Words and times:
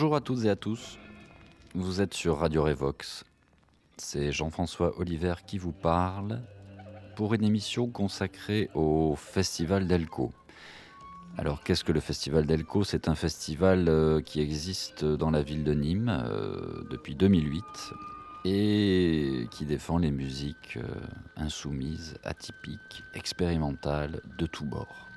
Bonjour 0.00 0.14
à 0.14 0.20
toutes 0.20 0.44
et 0.44 0.48
à 0.48 0.54
tous. 0.54 0.96
Vous 1.74 2.00
êtes 2.00 2.14
sur 2.14 2.38
Radio 2.38 2.62
Revox. 2.62 3.24
C'est 3.96 4.30
Jean-François 4.30 4.96
Oliver 5.00 5.34
qui 5.44 5.58
vous 5.58 5.72
parle 5.72 6.40
pour 7.16 7.34
une 7.34 7.42
émission 7.42 7.88
consacrée 7.88 8.70
au 8.76 9.16
Festival 9.16 9.88
d'Elco. 9.88 10.30
Alors 11.36 11.64
qu'est-ce 11.64 11.82
que 11.82 11.90
le 11.90 11.98
Festival 11.98 12.46
d'Elco 12.46 12.84
C'est 12.84 13.08
un 13.08 13.16
festival 13.16 13.88
euh, 13.88 14.20
qui 14.20 14.40
existe 14.40 15.04
dans 15.04 15.32
la 15.32 15.42
ville 15.42 15.64
de 15.64 15.74
Nîmes 15.74 16.16
euh, 16.24 16.84
depuis 16.92 17.16
2008 17.16 17.64
et 18.44 19.48
qui 19.50 19.66
défend 19.66 19.98
les 19.98 20.12
musiques 20.12 20.76
euh, 20.76 20.84
insoumises, 21.36 22.14
atypiques, 22.22 23.02
expérimentales 23.14 24.20
de 24.38 24.46
tous 24.46 24.64
bords. 24.64 25.07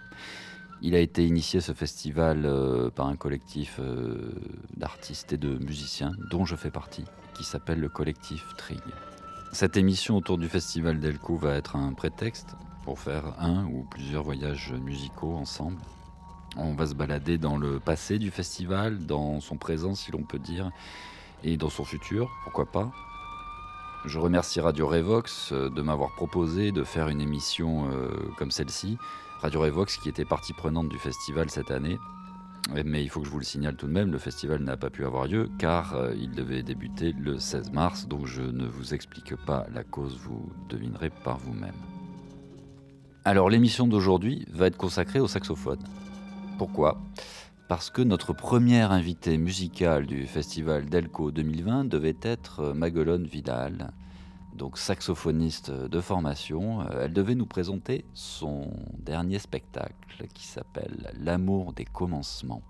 Il 0.83 0.95
a 0.95 0.99
été 0.99 1.27
initié 1.27 1.61
ce 1.61 1.73
festival 1.73 2.43
euh, 2.45 2.89
par 2.89 3.05
un 3.05 3.15
collectif 3.15 3.77
euh, 3.79 4.33
d'artistes 4.77 5.31
et 5.31 5.37
de 5.37 5.63
musiciens 5.63 6.11
dont 6.31 6.43
je 6.43 6.55
fais 6.55 6.71
partie, 6.71 7.05
qui 7.35 7.43
s'appelle 7.43 7.79
le 7.79 7.87
collectif 7.87 8.43
Trig. 8.57 8.81
Cette 9.51 9.77
émission 9.77 10.17
autour 10.17 10.39
du 10.39 10.49
festival 10.49 10.99
d'Elco 10.99 11.37
va 11.37 11.53
être 11.53 11.75
un 11.75 11.93
prétexte 11.93 12.55
pour 12.83 12.97
faire 12.97 13.39
un 13.39 13.65
ou 13.65 13.85
plusieurs 13.91 14.23
voyages 14.23 14.73
musicaux 14.73 15.35
ensemble. 15.35 15.77
On 16.57 16.73
va 16.73 16.87
se 16.87 16.95
balader 16.95 17.37
dans 17.37 17.57
le 17.57 17.79
passé 17.79 18.17
du 18.17 18.31
festival, 18.31 19.05
dans 19.05 19.39
son 19.39 19.57
présent 19.57 19.93
si 19.93 20.11
l'on 20.11 20.23
peut 20.23 20.39
dire, 20.39 20.71
et 21.43 21.57
dans 21.57 21.69
son 21.69 21.83
futur, 21.83 22.27
pourquoi 22.43 22.65
pas. 22.65 22.91
Je 24.05 24.17
remercie 24.17 24.59
Radio 24.59 24.87
Revox 24.87 25.51
euh, 25.51 25.69
de 25.69 25.81
m'avoir 25.83 26.09
proposé 26.15 26.71
de 26.71 26.83
faire 26.83 27.07
une 27.09 27.21
émission 27.21 27.87
comme 28.39 28.49
celle-ci 28.49 28.97
Radio 29.41 29.61
Revox 29.61 29.97
qui 29.97 30.07
était 30.07 30.23
partie 30.23 30.53
prenante 30.53 30.87
du 30.87 30.99
festival 30.99 31.49
cette 31.49 31.71
année. 31.71 31.97
Mais 32.85 33.03
il 33.03 33.09
faut 33.09 33.21
que 33.21 33.25
je 33.25 33.31
vous 33.31 33.39
le 33.39 33.43
signale 33.43 33.75
tout 33.75 33.87
de 33.87 33.91
même, 33.91 34.11
le 34.11 34.19
festival 34.19 34.61
n'a 34.61 34.77
pas 34.77 34.91
pu 34.91 35.03
avoir 35.03 35.25
lieu 35.25 35.49
car 35.57 35.95
euh, 35.95 36.13
il 36.15 36.29
devait 36.29 36.61
débuter 36.61 37.11
le 37.11 37.39
16 37.39 37.71
mars, 37.71 38.07
donc 38.07 38.27
je 38.27 38.43
ne 38.43 38.67
vous 38.67 38.93
explique 38.93 39.35
pas 39.35 39.65
la 39.73 39.83
cause, 39.83 40.19
vous 40.19 40.51
devinerez 40.69 41.09
par 41.09 41.39
vous-même. 41.39 41.73
Alors 43.25 43.49
l'émission 43.49 43.87
d'aujourd'hui 43.87 44.45
va 44.51 44.67
être 44.67 44.77
consacrée 44.77 45.19
au 45.19 45.27
saxophone. 45.27 45.79
Pourquoi? 46.59 47.01
Parce 47.67 47.89
que 47.89 48.03
notre 48.03 48.33
première 48.33 48.91
invitée 48.91 49.39
musicale 49.39 50.05
du 50.05 50.27
festival 50.27 50.85
Delco 50.85 51.31
2020 51.31 51.85
devait 51.85 52.17
être 52.21 52.59
euh, 52.59 52.73
Maguelone 52.75 53.25
Vidal, 53.25 53.91
donc 54.53 54.77
saxophoniste 54.77 55.71
de 55.71 56.01
formation, 56.01 56.81
euh, 56.81 57.03
elle 57.03 57.13
devait 57.13 57.35
nous 57.35 57.45
présenter 57.45 58.05
son 58.13 58.71
dernier 58.97 59.39
spectacle 59.39 60.27
qui 60.33 60.45
s'appelle 60.45 61.11
L'amour 61.19 61.73
des 61.73 61.85
commencements. 61.85 62.61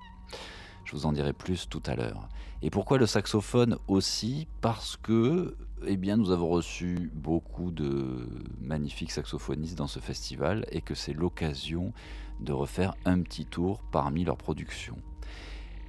Je 0.86 0.94
vous 0.94 1.06
en 1.06 1.14
dirai 1.14 1.34
plus 1.34 1.70
tout 1.70 1.84
à 1.86 1.96
l'heure. 1.96 2.28
Et 2.62 2.70
pourquoi 2.70 2.98
le 2.98 3.06
saxophone 3.06 3.78
aussi? 3.88 4.48
Parce 4.62 4.98
que 4.98 5.56
eh 5.88 5.98
bien, 5.98 6.18
nous 6.18 6.32
avons 6.32 6.50
reçu 6.50 7.10
beaucoup 7.14 7.72
de 7.72 8.28
magnifiques 8.60 9.12
saxophonistes 9.12 9.78
dans 9.78 9.88
ce 9.88 10.00
festival 10.00 10.66
et 10.72 10.82
que 10.82 10.94
c'est 10.94 11.14
l'occasion 11.14 11.92
de 12.40 12.54
refaire 12.54 12.94
un 13.06 13.22
petit 13.22 13.46
tour 13.46 13.82
parmi 13.92 14.24
leurs 14.24 14.38
productions. 14.38 14.98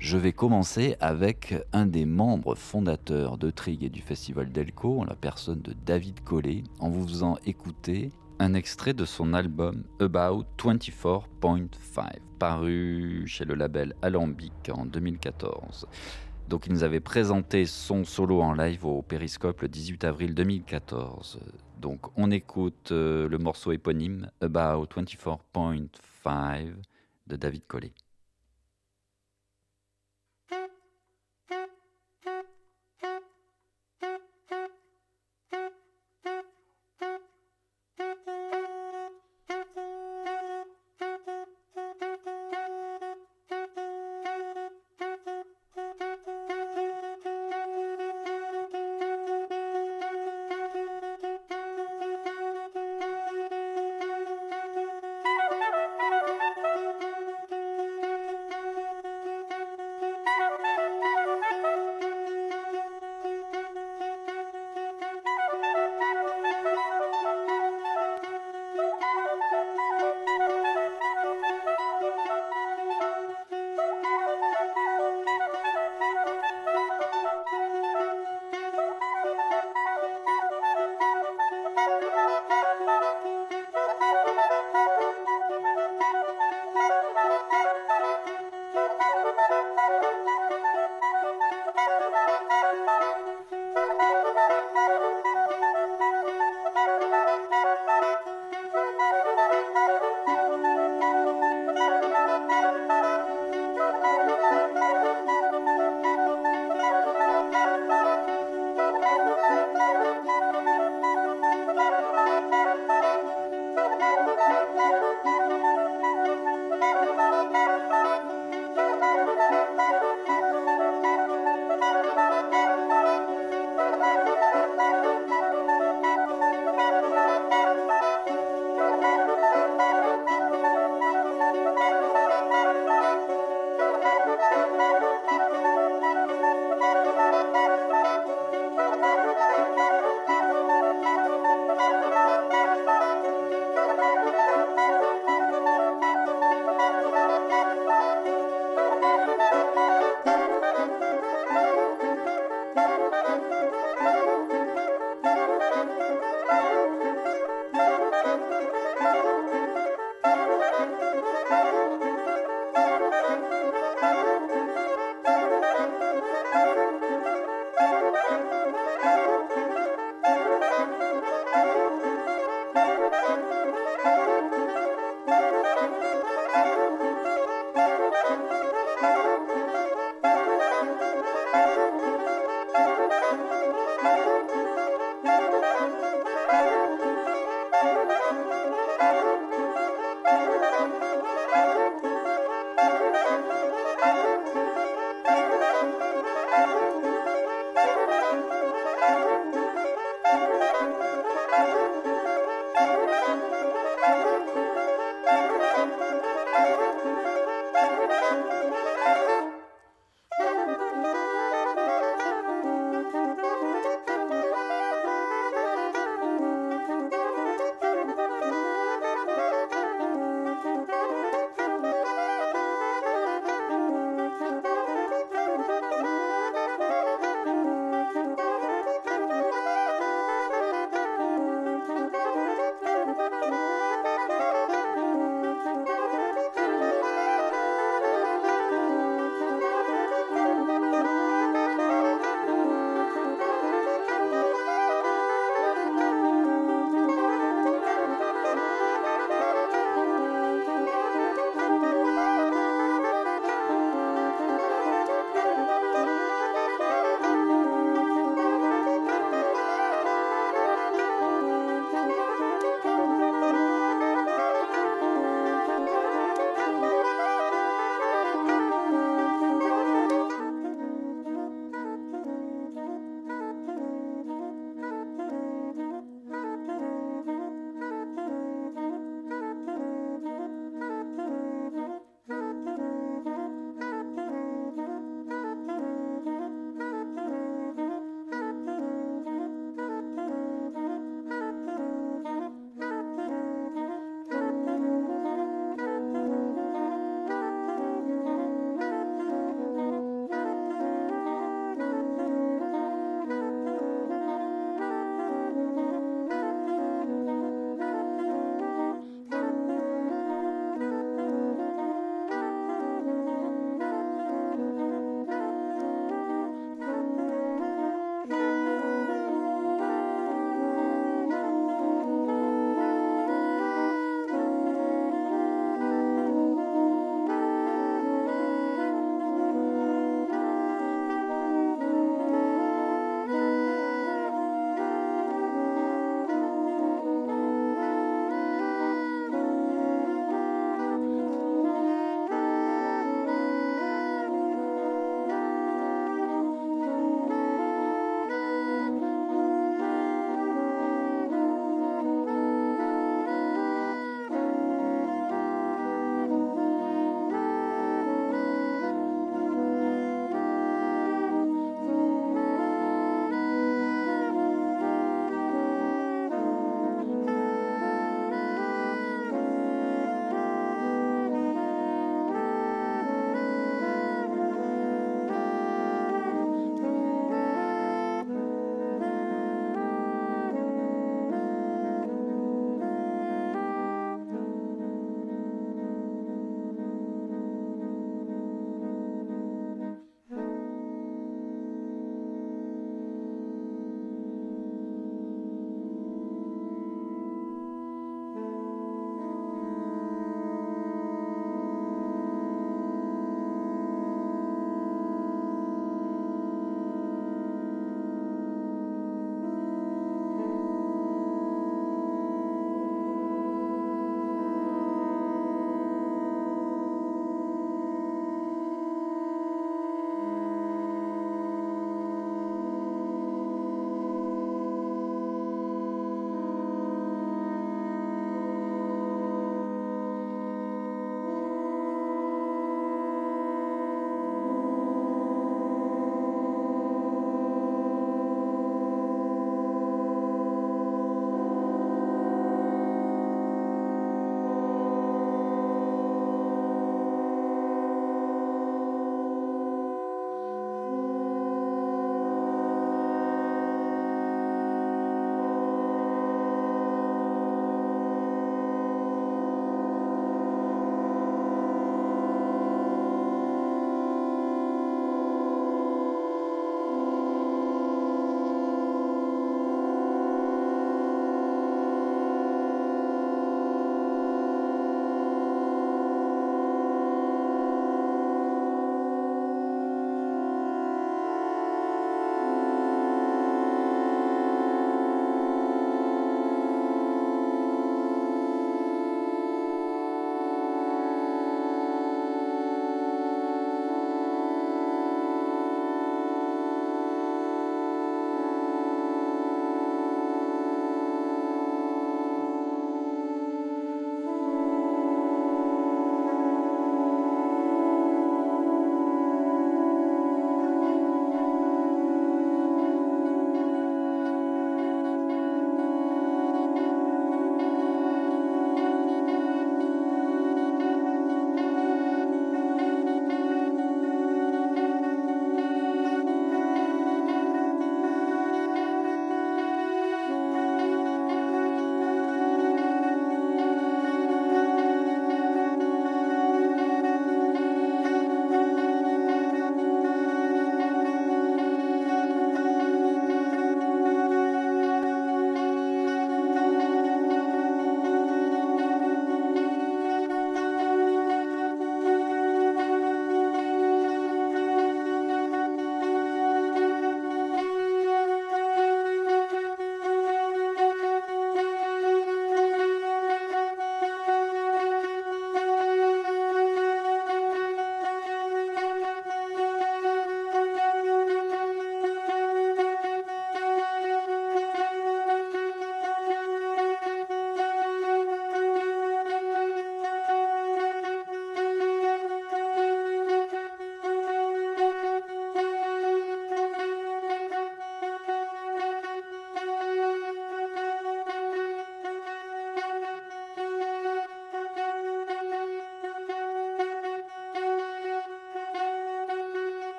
Je 0.00 0.16
vais 0.16 0.32
commencer 0.32 0.96
avec 0.98 1.54
un 1.74 1.84
des 1.84 2.06
membres 2.06 2.54
fondateurs 2.54 3.36
de 3.36 3.50
Trig 3.50 3.84
et 3.84 3.90
du 3.90 4.00
Festival 4.00 4.50
Delco, 4.50 4.98
en 4.98 5.04
la 5.04 5.14
personne 5.14 5.60
de 5.60 5.74
David 5.84 6.24
Collet, 6.24 6.64
en 6.78 6.88
vous 6.88 7.06
faisant 7.06 7.36
écouter 7.44 8.10
un 8.38 8.54
extrait 8.54 8.94
de 8.94 9.04
son 9.04 9.34
album 9.34 9.84
About 10.00 10.46
24.5, 10.56 12.14
paru 12.38 13.24
chez 13.26 13.44
le 13.44 13.54
label 13.54 13.94
Alambic 14.00 14.70
en 14.72 14.86
2014. 14.86 15.86
Donc 16.48 16.66
il 16.66 16.72
nous 16.72 16.82
avait 16.82 17.00
présenté 17.00 17.66
son 17.66 18.04
solo 18.04 18.40
en 18.40 18.54
live 18.54 18.86
au 18.86 19.02
Périscope 19.02 19.60
le 19.60 19.68
18 19.68 20.04
avril 20.04 20.34
2014. 20.34 21.40
Donc 21.78 22.06
on 22.16 22.30
écoute 22.30 22.90
euh, 22.92 23.28
le 23.28 23.36
morceau 23.36 23.72
éponyme 23.72 24.30
About 24.40 24.86
24.5 24.96 26.72
de 27.26 27.36
David 27.36 27.66
Collet. 27.66 27.92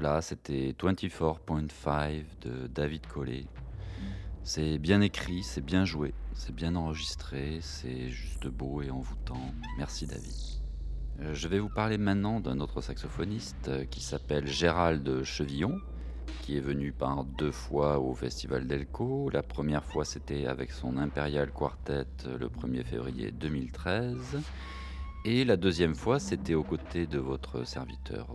Voilà, 0.00 0.22
c'était 0.22 0.76
24.5 0.78 2.22
de 2.42 2.68
David 2.68 3.04
Collet. 3.08 3.46
C'est 4.44 4.78
bien 4.78 5.00
écrit, 5.00 5.42
c'est 5.42 5.60
bien 5.60 5.84
joué, 5.84 6.14
c'est 6.34 6.54
bien 6.54 6.76
enregistré, 6.76 7.58
c'est 7.62 8.08
juste 8.08 8.46
beau 8.46 8.80
et 8.80 8.90
envoûtant. 8.90 9.52
Merci 9.76 10.06
David. 10.06 10.36
Euh, 11.18 11.34
Je 11.34 11.48
vais 11.48 11.58
vous 11.58 11.68
parler 11.68 11.98
maintenant 11.98 12.38
d'un 12.38 12.60
autre 12.60 12.80
saxophoniste 12.80 13.66
euh, 13.66 13.84
qui 13.86 14.00
s'appelle 14.00 14.46
Gérald 14.46 15.24
Chevillon, 15.24 15.80
qui 16.42 16.56
est 16.56 16.60
venu 16.60 16.92
par 16.92 17.24
deux 17.24 17.50
fois 17.50 17.98
au 17.98 18.14
Festival 18.14 18.68
d'Elco. 18.68 19.30
La 19.30 19.42
première 19.42 19.84
fois, 19.84 20.04
c'était 20.04 20.46
avec 20.46 20.70
son 20.70 20.96
Imperial 20.96 21.50
Quartet 21.50 22.06
euh, 22.26 22.38
le 22.38 22.46
1er 22.46 22.84
février 22.84 23.32
2013. 23.32 24.38
Et 25.24 25.44
la 25.44 25.56
deuxième 25.56 25.96
fois, 25.96 26.20
c'était 26.20 26.54
aux 26.54 26.62
côtés 26.62 27.08
de 27.08 27.18
votre 27.18 27.64
serviteur 27.64 28.28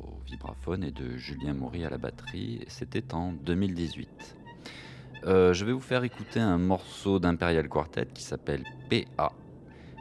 et 0.71 0.91
de 0.91 1.17
Julien 1.17 1.53
Maury 1.53 1.83
à 1.83 1.89
la 1.89 1.97
batterie. 1.97 2.63
C'était 2.67 3.13
en 3.13 3.33
2018. 3.33 4.37
Euh, 5.25 5.53
je 5.53 5.65
vais 5.65 5.73
vous 5.73 5.81
faire 5.81 6.05
écouter 6.05 6.39
un 6.39 6.57
morceau 6.57 7.19
d'Imperial 7.19 7.67
Quartet 7.67 8.07
qui 8.13 8.23
s'appelle 8.23 8.63
PA. 8.89 9.33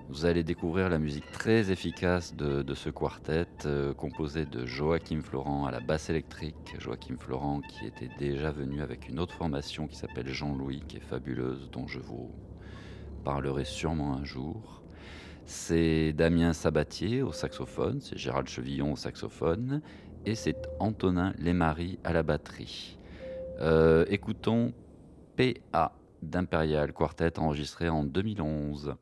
Vous 0.09 0.25
allez 0.25 0.45
découvrir 0.45 0.89
la 0.89 0.99
musique 0.99 1.31
très 1.33 1.73
efficace 1.73 2.37
de, 2.37 2.63
de 2.63 2.75
ce 2.75 2.91
quartet 2.91 3.47
euh, 3.67 3.93
composé 3.93 4.47
de 4.47 4.65
Joachim 4.65 5.21
Florent 5.23 5.67
à 5.67 5.73
la 5.73 5.81
basse 5.81 6.11
électrique. 6.11 6.77
Joachim 6.79 7.17
Florent 7.19 7.61
qui 7.63 7.87
était 7.87 8.11
déjà 8.19 8.53
venu 8.53 8.83
avec 8.83 9.09
une 9.09 9.19
autre 9.19 9.35
formation 9.35 9.89
qui 9.89 9.97
s'appelle 9.97 10.29
Jean-Louis, 10.29 10.85
qui 10.87 10.99
est 10.99 11.01
fabuleuse, 11.01 11.71
dont 11.73 11.89
je 11.89 11.99
vous 11.99 12.31
parlerai 13.25 13.65
sûrement 13.65 14.15
un 14.15 14.25
jour. 14.25 14.83
C'est 15.45 16.13
Damien 16.13 16.53
Sabatier 16.53 17.21
au 17.23 17.33
saxophone, 17.33 18.01
c'est 18.01 18.17
Gérald 18.17 18.49
Chevillon 18.49 18.93
au 18.93 18.97
saxophone 18.97 19.83
et 20.25 20.35
c'est 20.35 20.69
Antonin 20.79 21.33
Lesmarie 21.39 21.99
à 22.05 22.13
la 22.13 22.23
batterie. 22.23 22.99
Euh, 23.61 24.05
écoutons 24.09 24.73
PA 25.37 25.93
d'Imperial 26.23 26.93
Quartet 26.93 27.39
enregistré 27.39 27.89
en 27.89 28.05
2011. 28.05 28.95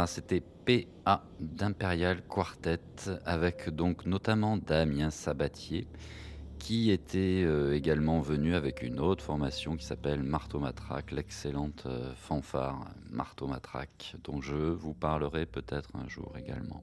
Voilà, 0.00 0.06
c'était 0.06 0.42
PA 0.64 1.22
d'Imperial 1.40 2.22
Quartet 2.26 2.80
avec 3.26 3.68
donc 3.68 4.06
notamment 4.06 4.56
Damien 4.56 5.10
Sabatier 5.10 5.86
qui 6.58 6.90
était 6.90 7.42
euh, 7.44 7.74
également 7.74 8.22
venu 8.22 8.54
avec 8.54 8.82
une 8.82 8.98
autre 8.98 9.22
formation 9.22 9.76
qui 9.76 9.84
s'appelle 9.84 10.22
Marteau 10.22 10.58
Matraque, 10.58 11.10
l'excellente 11.10 11.84
euh, 11.84 12.14
fanfare 12.14 12.88
Marteau 13.10 13.46
Matraque 13.46 14.16
dont 14.24 14.40
je 14.40 14.54
vous 14.54 14.94
parlerai 14.94 15.44
peut-être 15.44 15.94
un 15.94 16.08
jour 16.08 16.32
également. 16.38 16.82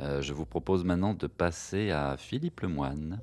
Euh, 0.00 0.22
je 0.22 0.32
vous 0.32 0.44
propose 0.44 0.82
maintenant 0.82 1.14
de 1.14 1.28
passer 1.28 1.92
à 1.92 2.16
Philippe 2.16 2.62
Lemoine 2.62 3.20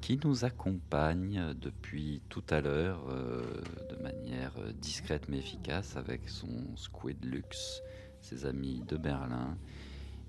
qui 0.00 0.18
nous 0.24 0.44
accompagne 0.44 1.54
depuis 1.54 2.22
tout 2.30 2.42
à 2.50 2.60
l'heure 2.60 3.04
de 3.88 4.02
manière 4.02 4.52
discrète 4.74 5.28
mais 5.28 5.38
efficace 5.38 5.96
avec 5.96 6.28
son 6.28 6.48
Squid 6.74 7.24
Lux 7.24 7.82
ses 8.20 8.46
amis 8.46 8.82
de 8.86 8.96
Berlin. 8.96 9.56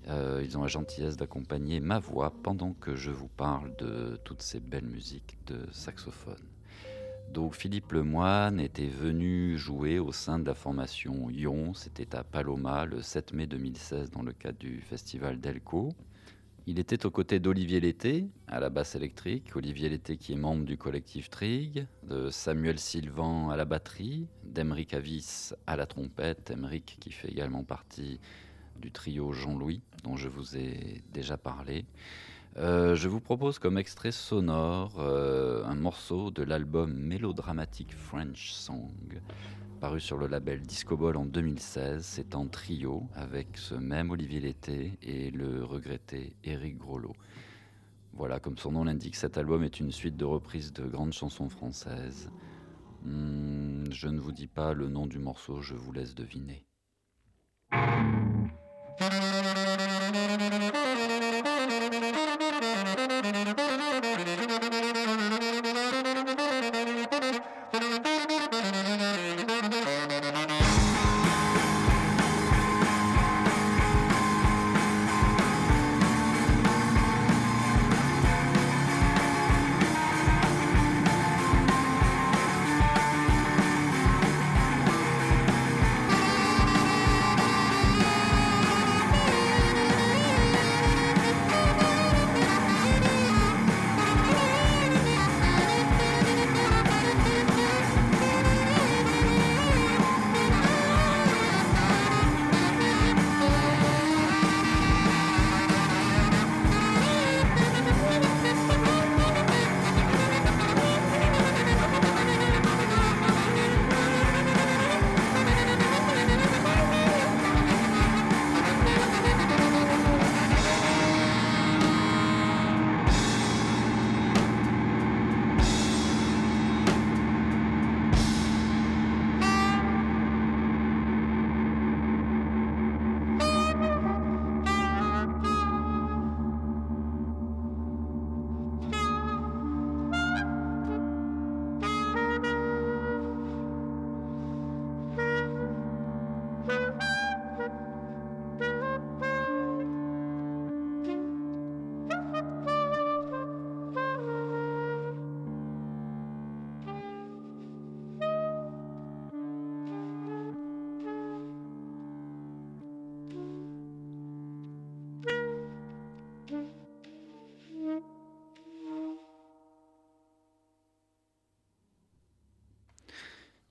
Euh, 0.08 0.42
ils 0.44 0.56
ont 0.56 0.62
la 0.62 0.68
gentillesse 0.68 1.16
d'accompagner 1.16 1.80
ma 1.80 1.98
voix 1.98 2.32
pendant 2.42 2.72
que 2.72 2.96
je 2.96 3.10
vous 3.10 3.28
parle 3.28 3.74
de 3.76 4.18
toutes 4.24 4.42
ces 4.42 4.60
belles 4.60 4.86
musiques 4.86 5.36
de 5.46 5.66
saxophone. 5.72 6.36
Donc 7.32 7.54
Philippe 7.54 7.92
Lemoine 7.92 8.58
était 8.58 8.88
venu 8.88 9.56
jouer 9.56 10.00
au 10.00 10.10
sein 10.10 10.38
de 10.40 10.46
la 10.46 10.54
formation 10.54 11.30
Ion, 11.30 11.74
c'était 11.74 12.16
à 12.16 12.24
Paloma 12.24 12.86
le 12.86 13.02
7 13.02 13.34
mai 13.34 13.46
2016 13.46 14.10
dans 14.10 14.22
le 14.22 14.32
cadre 14.32 14.58
du 14.58 14.80
festival 14.80 15.38
Delco. 15.40 15.90
Il 16.70 16.78
était 16.78 17.04
aux 17.04 17.10
côtés 17.10 17.40
d'Olivier 17.40 17.80
Lété 17.80 18.28
à 18.46 18.60
la 18.60 18.70
basse 18.70 18.94
électrique, 18.94 19.56
Olivier 19.56 19.88
Lété 19.88 20.16
qui 20.16 20.34
est 20.34 20.36
membre 20.36 20.64
du 20.64 20.78
collectif 20.78 21.28
Trig, 21.28 21.88
de 22.04 22.30
Samuel 22.30 22.78
Sylvain 22.78 23.50
à 23.50 23.56
la 23.56 23.64
batterie, 23.64 24.28
d'Emeric 24.44 24.94
Avis 24.94 25.52
à 25.66 25.74
la 25.74 25.86
trompette, 25.86 26.52
Emeric 26.52 26.96
qui 27.00 27.10
fait 27.10 27.26
également 27.26 27.64
partie 27.64 28.20
du 28.76 28.92
trio 28.92 29.32
Jean-Louis 29.32 29.82
dont 30.04 30.14
je 30.14 30.28
vous 30.28 30.56
ai 30.56 31.02
déjà 31.12 31.36
parlé. 31.36 31.86
Euh, 32.56 32.96
je 32.96 33.08
vous 33.08 33.20
propose 33.20 33.58
comme 33.58 33.78
extrait 33.78 34.10
sonore 34.10 34.96
euh, 34.98 35.64
un 35.64 35.76
morceau 35.76 36.30
de 36.30 36.42
l'album 36.42 36.92
mélodramatique 36.92 37.94
French 37.94 38.50
Song 38.50 38.90
paru 39.80 39.98
sur 39.98 40.18
le 40.18 40.26
label 40.26 40.60
Discobol 40.60 41.16
en 41.16 41.24
2016. 41.24 42.04
C'est 42.04 42.34
en 42.34 42.46
trio 42.46 43.08
avec 43.14 43.56
ce 43.56 43.74
même 43.74 44.10
Olivier 44.10 44.40
Lété 44.40 44.98
et 45.02 45.30
le 45.30 45.64
regretté 45.64 46.36
Éric 46.44 46.76
Grolot. 46.76 47.16
Voilà, 48.12 48.40
comme 48.40 48.58
son 48.58 48.72
nom 48.72 48.84
l'indique, 48.84 49.16
cet 49.16 49.38
album 49.38 49.64
est 49.64 49.80
une 49.80 49.90
suite 49.90 50.16
de 50.16 50.26
reprises 50.26 50.72
de 50.74 50.84
grandes 50.84 51.14
chansons 51.14 51.48
françaises. 51.48 52.30
Hmm, 53.04 53.84
je 53.90 54.08
ne 54.08 54.20
vous 54.20 54.32
dis 54.32 54.48
pas 54.48 54.74
le 54.74 54.88
nom 54.88 55.06
du 55.06 55.18
morceau, 55.18 55.62
je 55.62 55.74
vous 55.74 55.92
laisse 55.92 56.14
deviner. 56.14 56.66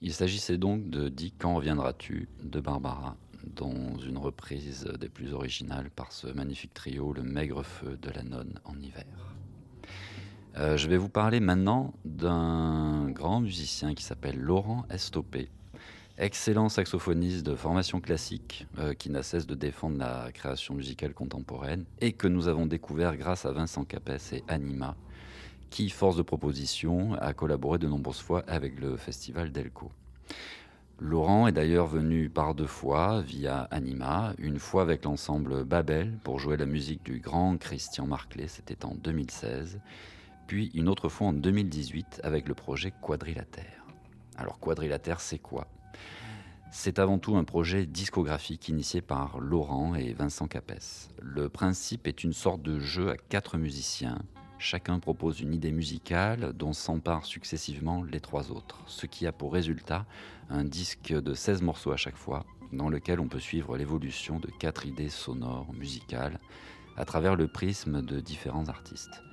Il 0.10 0.14
s'agissait 0.14 0.58
donc 0.58 0.90
de 0.90 1.08
Dis 1.08 1.32
quand 1.38 1.54
reviendras-tu 1.54 2.30
de 2.42 2.60
Barbara, 2.60 3.16
dans 3.56 3.96
une 4.00 4.18
reprise 4.18 4.90
des 5.00 5.08
plus 5.08 5.36
originales 5.36 5.92
par 5.92 6.12
ce 6.12 6.26
magnifique 6.26 6.74
trio, 6.74 7.14
le 7.14 7.22
maigre 7.22 7.62
feu 7.62 7.96
de 8.02 8.10
la 8.10 8.24
nonne 8.24 8.60
en 8.66 8.76
hiver. 8.80 9.06
Euh, 10.58 10.78
je 10.78 10.88
vais 10.88 10.98
vous 10.98 11.10
parler 11.10 11.40
maintenant 11.40 11.94
d'un 12.06 13.12
grand 13.12 13.40
musicien 13.42 13.94
qui 13.94 14.04
s'appelle 14.04 14.40
Laurent 14.40 14.84
Estopé, 14.90 15.48
excellent 16.18 16.70
saxophoniste 16.70 17.46
de 17.46 17.54
formation 17.54 18.02
classique 18.02 18.66
euh, 18.80 18.96
qui 18.96 19.12
n'a 19.12 19.22
cesse 19.22 19.46
de 19.46 19.54
défendre 19.54 20.00
la 20.00 20.32
création 20.34 20.74
musicale 20.74 21.14
contemporaine 21.14 21.86
et 22.02 22.14
que 22.14 22.28
nous 22.28 22.48
avons 22.48 22.66
découvert 22.66 23.16
grâce 23.16 23.46
à 23.46 23.52
Vincent 23.52 23.86
Capès 23.86 24.34
et 24.34 24.44
Anima, 24.48 24.96
qui, 25.70 25.90
force 25.90 26.16
de 26.16 26.22
proposition, 26.22 27.14
a 27.16 27.34
collaboré 27.34 27.78
de 27.78 27.88
nombreuses 27.88 28.22
fois 28.22 28.44
avec 28.48 28.80
le 28.80 28.98
festival 28.98 29.52
Delco. 29.52 29.92
Laurent 31.02 31.48
est 31.48 31.54
d'ailleurs 31.54 31.88
venu 31.88 32.30
par 32.30 32.56
deux 32.56 32.68
fois 32.68 33.22
via 33.22 33.62
Anima, 33.72 34.34
une 34.38 34.60
fois 34.60 34.82
avec 34.82 35.06
l'ensemble 35.06 35.64
Babel 35.64 36.18
pour 36.24 36.40
jouer 36.40 36.58
la 36.58 36.66
musique 36.66 37.04
du 37.06 37.20
grand 37.20 37.58
Christian 37.58 38.06
Marclay, 38.06 38.50
c'était 38.50 38.84
en 38.84 38.96
2016, 38.96 39.80
puis 40.46 40.72
une 40.74 40.90
autre 40.90 41.08
fois 41.08 41.28
en 41.28 41.34
2018 41.34 42.20
avec 42.24 42.50
le 42.50 42.54
projet 42.54 42.92
Quadrilatère. 43.02 43.86
Alors 44.36 44.60
Quadrilatère, 44.60 45.22
c'est 45.22 45.40
quoi? 45.40 45.68
C'est 46.70 47.00
avant 47.00 47.18
tout 47.18 47.38
un 47.38 47.46
projet 47.46 47.86
discographique 47.86 48.68
initié 48.68 49.02
par 49.02 49.40
Laurent 49.40 49.96
et 49.96 50.12
Vincent 50.12 50.48
Capès. 50.48 51.10
Le 51.22 51.48
principe 51.48 52.08
est 52.08 52.24
une 52.26 52.34
sorte 52.34 52.62
de 52.62 52.80
jeu 52.80 53.10
à 53.10 53.16
quatre 53.16 53.58
musiciens 53.58 54.20
Chacun 54.62 55.00
propose 55.00 55.40
une 55.40 55.54
idée 55.54 55.72
musicale 55.72 56.52
dont 56.52 56.74
s'emparent 56.74 57.26
successivement 57.26 58.04
les 58.04 58.20
trois 58.20 58.52
autres, 58.52 58.82
ce 58.88 59.06
qui 59.06 59.26
a 59.26 59.32
pour 59.32 59.54
résultat 59.54 60.06
un 60.50 60.66
disque 60.66 61.14
de 61.14 61.34
16 61.34 61.62
morceaux 61.62 61.94
à 61.94 61.98
chaque 61.98 62.18
fois, 62.18 62.46
dans 62.74 62.90
lequel 62.90 63.22
on 63.22 63.30
peut 63.30 63.40
suivre 63.40 63.78
l'évolution 63.78 64.38
de 64.38 64.50
quatre 64.60 64.86
idées 64.86 65.08
sonores, 65.08 65.74
musicales, 65.74 66.42
à 66.98 67.06
travers 67.06 67.38
le 67.38 67.48
prisme 67.48 68.02
de 68.02 68.20
différents 68.20 68.68
artistes. 68.68 69.24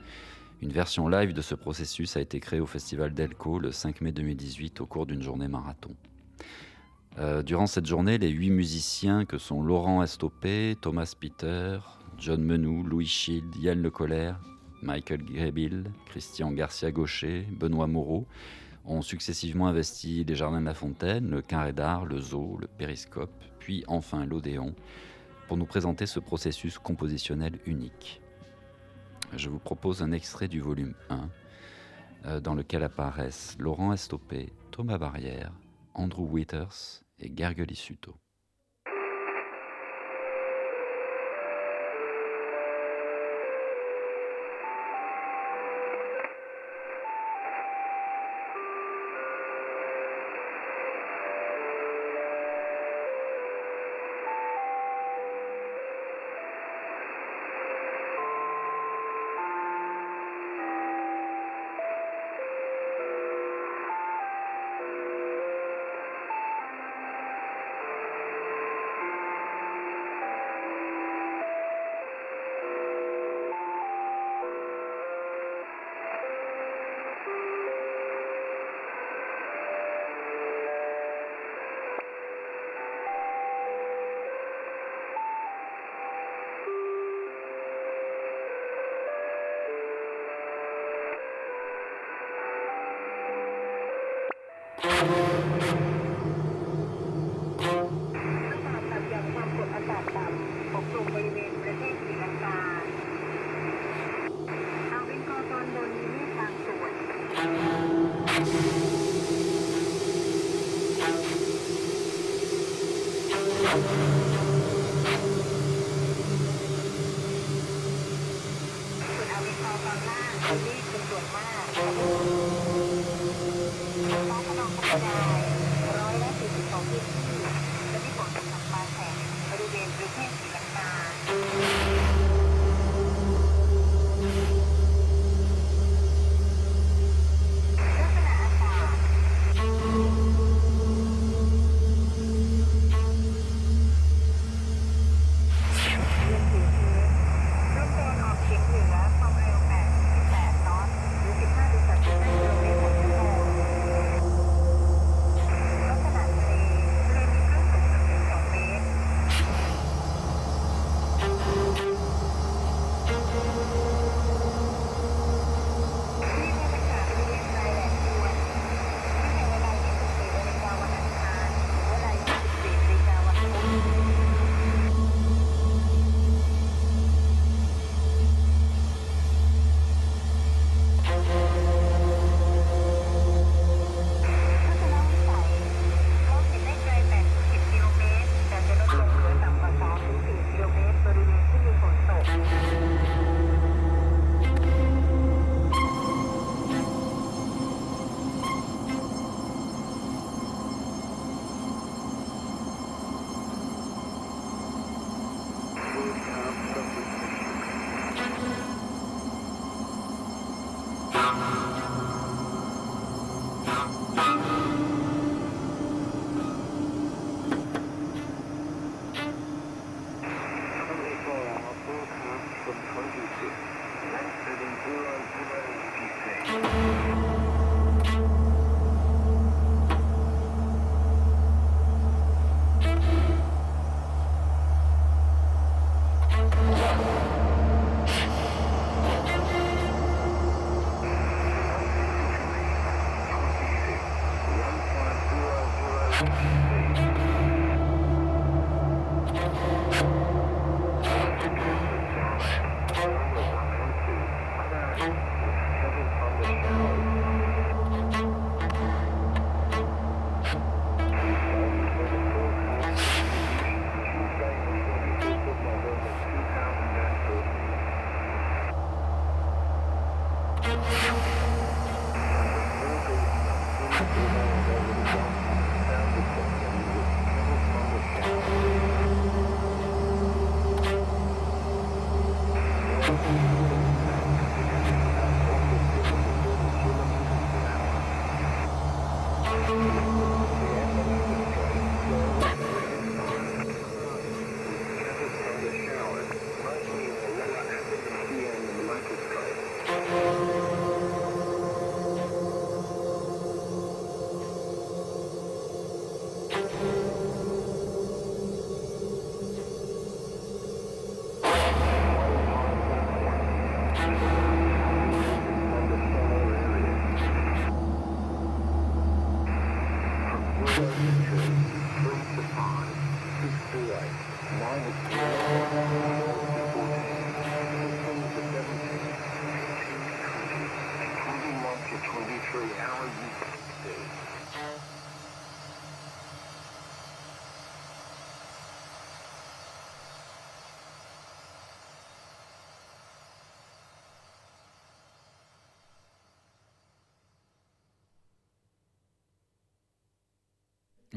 Une 0.62 0.71
version 0.71 1.09
live 1.09 1.33
de 1.33 1.43
ce 1.43 1.57
processus 1.57 2.17
a 2.17 2.21
été 2.21 2.39
créée 2.39 2.61
au 2.61 2.67
Festival 2.67 3.12
Delco 3.12 3.59
le 3.59 3.73
5 3.73 4.03
mai 4.03 4.12
2018 4.12 4.81
au 4.81 4.87
cours 4.87 5.07
d'une 5.07 5.23
journée 5.23 5.49
marathon. 5.49 5.97
Euh, 7.19 7.43
durant 7.43 7.67
cette 7.67 7.87
journée, 7.87 8.19
les 8.19 8.29
huit 8.29 8.51
musiciens 8.51 9.25
que 9.25 9.39
sont 9.39 9.61
Laurent 9.61 10.05
Estopé, 10.05 10.77
Thomas 10.81 11.15
Peter, 11.19 11.81
John 12.17 12.45
Menou, 12.45 12.85
Louis 12.85 13.07
Schild, 13.07 13.57
Yann 13.57 13.83
Le 13.83 13.91
Colère, 13.91 14.39
Michael 14.83 15.23
Grebil, 15.23 15.91
Christian 16.07 16.53
Garcia-Gaucher, 16.53 17.47
Benoît 17.51 17.87
Moreau 17.87 18.27
ont 18.85 19.03
successivement 19.03 19.67
investi 19.67 20.25
les 20.25 20.35
Jardins 20.35 20.61
de 20.61 20.67
la 20.67 20.75
Fontaine, 20.75 21.29
le 21.31 21.43
Carré 21.43 21.73
d'Art, 21.73 22.05
le 22.05 22.21
Zoo, 22.21 22.57
le 22.61 22.69
Périscope, 22.69 23.43
puis 23.59 23.85
enfin 23.89 24.25
l'Odéon, 24.27 24.75
pour 25.49 25.57
nous 25.57 25.67
présenter 25.67 26.07
ce 26.07 26.21
processus 26.21 26.79
compositionnel 26.79 27.59
unique. 27.67 28.21
Je 29.37 29.49
vous 29.49 29.59
propose 29.59 30.03
un 30.03 30.12
extrait 30.12 30.49
du 30.49 30.61
volume 30.61 30.95
1, 31.11 31.29
euh, 32.27 32.41
dans 32.41 32.55
lequel 32.55 32.83
apparaissent 32.83 33.57
Laurent 33.59 33.93
Estopé, 33.93 34.53
Thomas 34.71 34.99
Barrière, 34.99 35.53
Andrew 35.95 36.29
Withers 36.31 37.03
et 37.19 37.33
Gergely 37.35 37.75
Suto. 37.75 38.15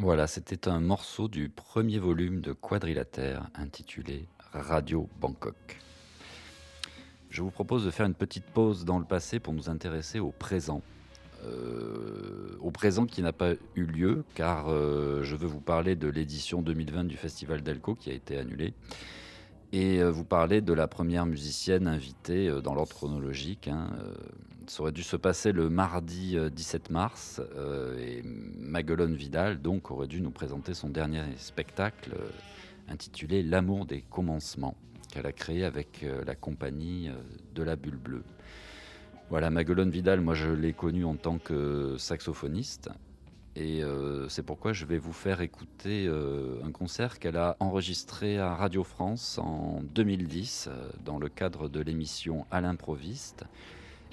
Voilà, 0.02 0.28
c'était 0.28 0.70
un 0.70 0.80
morceau 0.80 1.28
du 1.28 1.50
premier 1.50 2.00
volume 2.00 2.40
de 2.40 2.54
Quadrilatère 2.54 3.50
intitulé 3.54 4.30
Radio 4.54 5.10
Bangkok. 5.20 5.78
Je 7.30 7.42
vous 7.42 7.52
propose 7.52 7.84
de 7.84 7.92
faire 7.92 8.06
une 8.06 8.14
petite 8.14 8.46
pause 8.46 8.86
dans 8.86 8.98
le 8.98 9.04
passé 9.04 9.42
pour 9.42 9.54
nous 9.54 9.70
intéresser 9.70 10.22
au 10.22 10.32
présent. 10.32 10.82
Euh, 11.44 12.56
au 12.62 12.72
présent 12.72 13.08
qui 13.08 13.22
n'a 13.22 13.34
pas 13.34 13.56
eu 13.76 13.84
lieu 13.84 14.24
car 14.36 14.70
euh, 14.70 15.22
je 15.24 15.36
veux 15.36 15.48
vous 15.48 15.60
parler 15.60 15.98
de 15.98 16.08
l'édition 16.08 16.62
2020 16.62 17.04
du 17.04 17.18
Festival 17.18 17.62
d'Elco 17.62 17.94
qui 17.94 18.10
a 18.10 18.14
été 18.14 18.38
annulée 18.38 18.74
et 19.72 20.02
euh, 20.02 20.10
vous 20.10 20.26
parler 20.26 20.62
de 20.62 20.74
la 20.74 20.88
première 20.88 21.26
musicienne 21.26 21.88
invitée 21.88 22.50
dans 22.64 22.74
l'ordre 22.74 22.94
chronologique. 22.94 23.68
Hein, 23.68 23.90
ça 24.68 24.82
aurait 24.82 24.92
dû 24.92 25.04
se 25.04 25.16
passer 25.16 25.52
le 25.52 25.70
mardi 25.70 26.38
17 26.52 26.92
mars 26.92 27.42
et 27.98 28.22
Maguelone 28.24 29.16
Vidal 29.16 29.60
donc 29.60 29.90
aurait 29.90 30.08
dû 30.08 30.22
nous 30.22 30.30
présenter 30.30 30.76
son 30.76 30.90
dernier 30.90 31.24
spectacle 31.38 32.12
intitulé 32.88 33.42
L'amour 33.42 33.88
des 33.88 34.02
commencements 34.02 34.76
qu'elle 35.12 35.26
a 35.26 35.32
créé 35.32 35.66
avec 35.66 36.06
la 36.24 36.36
compagnie 36.36 37.10
de 37.56 37.64
la 37.64 37.76
Bulle 37.76 37.98
Bleue. 37.98 38.24
Voilà, 39.32 39.50
Maguelone 39.50 39.90
Vidal, 39.90 40.22
moi 40.22 40.36
je 40.36 40.50
l'ai 40.50 40.74
connue 40.74 41.06
en 41.06 41.16
tant 41.16 41.40
que 41.40 41.96
saxophoniste. 41.98 42.90
Et 43.60 43.84
euh, 43.84 44.30
c'est 44.30 44.42
pourquoi 44.42 44.72
je 44.72 44.86
vais 44.86 44.98
vous 44.98 45.12
faire 45.12 45.42
écouter 45.42 46.08
euh, 46.08 46.62
un 46.64 46.72
concert 46.72 47.20
qu'elle 47.20 47.36
a 47.36 47.58
enregistré 47.60 48.40
à 48.40 48.56
Radio 48.56 48.86
France 48.86 49.38
en 49.38 49.82
2010 49.84 50.70
euh, 50.70 50.90
dans 51.04 51.20
le 51.20 51.28
cadre 51.28 51.68
de 51.68 51.82
l'émission 51.82 52.46
À 52.52 52.62
l'improviste. 52.62 53.44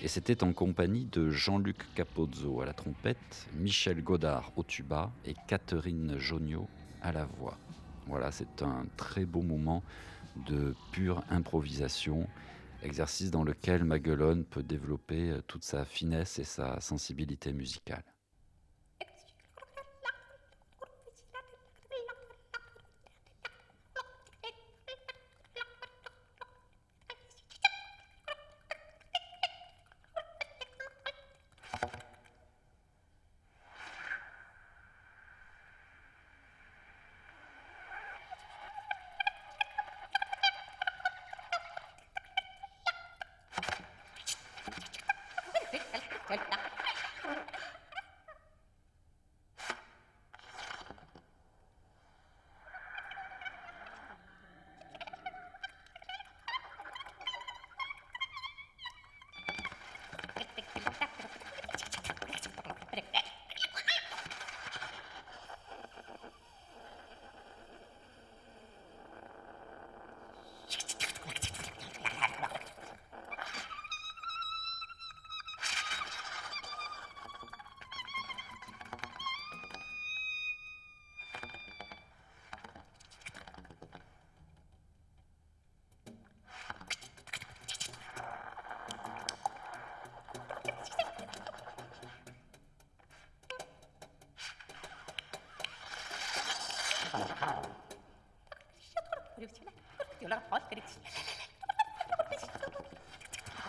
Et 0.03 0.09
c'était 0.09 0.43
en 0.43 0.53
compagnie 0.53 1.05
de 1.05 1.31
Jean-Luc 1.31 1.77
Capozzo 1.95 2.61
à 2.61 2.67
la 2.67 2.73
trompette, 2.73 3.47
Michel 3.55 4.03
Godard 4.03 4.51
au 4.57 4.65
tuba 4.65 5.13
et 5.25 5.37
Catherine 5.47 6.19
Joniot 6.19 6.67
à 7.01 7.13
la 7.13 7.27
voix. 7.39 7.57
Voilà, 8.09 8.33
c'est 8.33 8.63
un 8.63 8.85
très 8.97 9.27
beau 9.27 9.43
moment 9.43 9.85
de 10.49 10.75
pure 10.91 11.23
improvisation 11.31 12.27
exercice 12.83 13.31
dans 13.31 13.45
lequel 13.45 13.85
Maguelone 13.85 14.45
peut 14.45 14.65
développer 14.65 15.35
toute 15.47 15.63
sa 15.63 15.85
finesse 15.85 16.41
et 16.41 16.45
sa 16.45 16.81
sensibilité 16.81 17.53
musicale. 17.53 18.03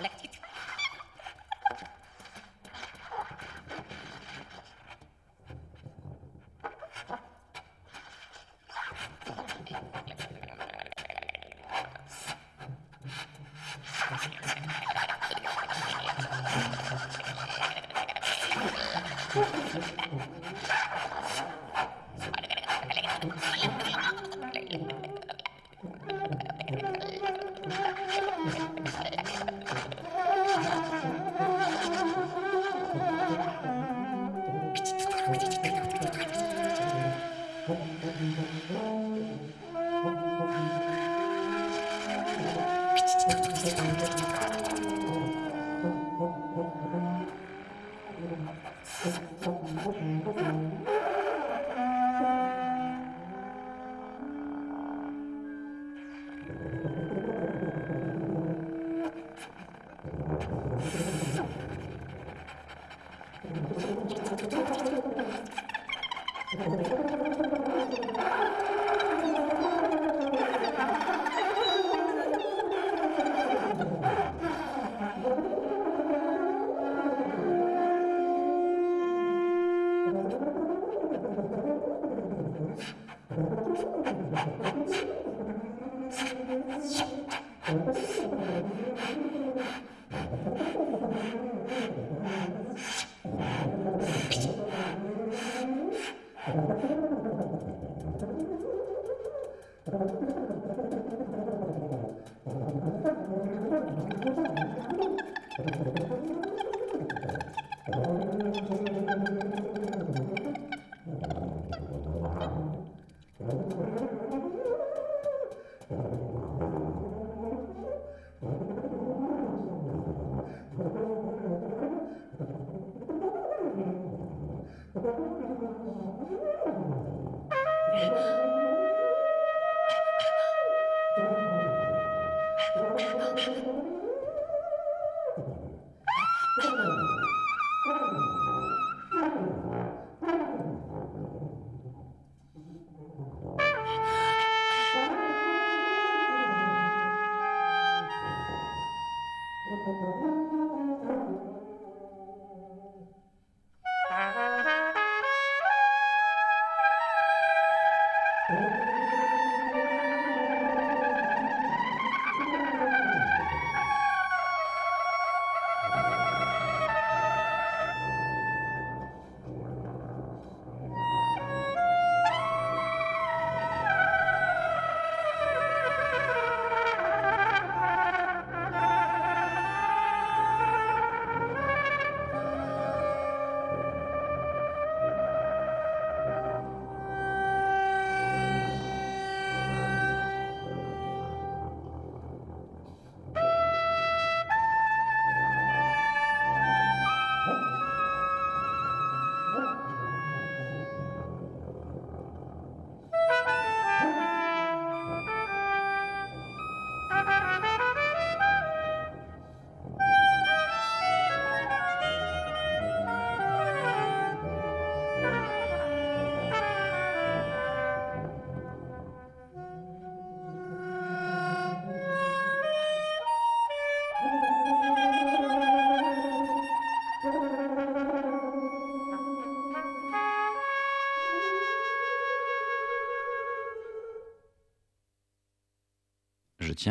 Läksid 0.01 0.36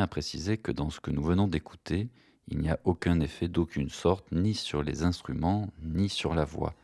à 0.03 0.07
préciser 0.07 0.59
que 0.59 0.73
dans 0.73 0.91
ce 0.91 1.01
que 1.01 1.11
nous 1.11 1.23
venons 1.23 1.49
d'écouter, 1.49 2.09
il 2.49 2.59
n'y 2.59 2.71
a 2.71 2.79
aucun 2.85 3.21
effet 3.21 3.49
d'aucune 3.49 3.89
sorte, 3.89 4.31
ni 4.33 4.55
sur 4.55 4.83
les 4.83 5.03
instruments, 5.03 5.69
ni 5.83 6.09
sur 6.09 6.35
la 6.35 6.45
voix. 6.45 6.75